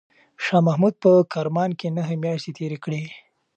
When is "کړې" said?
2.83-3.01